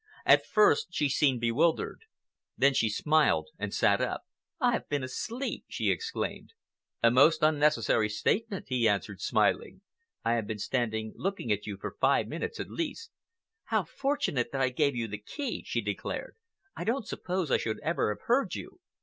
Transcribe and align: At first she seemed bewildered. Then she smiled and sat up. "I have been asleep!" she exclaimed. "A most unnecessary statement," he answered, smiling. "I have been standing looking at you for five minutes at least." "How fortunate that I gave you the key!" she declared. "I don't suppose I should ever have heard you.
At 0.25 0.47
first 0.47 0.87
she 0.89 1.07
seemed 1.09 1.41
bewildered. 1.41 2.05
Then 2.57 2.73
she 2.73 2.89
smiled 2.89 3.49
and 3.59 3.71
sat 3.71 4.01
up. 4.01 4.23
"I 4.59 4.71
have 4.71 4.89
been 4.89 5.03
asleep!" 5.03 5.65
she 5.69 5.91
exclaimed. 5.91 6.53
"A 7.03 7.11
most 7.11 7.43
unnecessary 7.43 8.09
statement," 8.09 8.65
he 8.69 8.87
answered, 8.89 9.21
smiling. 9.21 9.81
"I 10.25 10.33
have 10.33 10.47
been 10.47 10.57
standing 10.57 11.13
looking 11.15 11.51
at 11.51 11.67
you 11.67 11.77
for 11.77 11.97
five 12.01 12.27
minutes 12.27 12.59
at 12.59 12.71
least." 12.71 13.11
"How 13.65 13.83
fortunate 13.83 14.51
that 14.51 14.61
I 14.61 14.69
gave 14.69 14.95
you 14.95 15.07
the 15.07 15.19
key!" 15.19 15.63
she 15.67 15.81
declared. 15.81 16.35
"I 16.75 16.83
don't 16.83 17.05
suppose 17.07 17.51
I 17.51 17.57
should 17.57 17.79
ever 17.81 18.09
have 18.11 18.23
heard 18.25 18.55
you. 18.55 18.79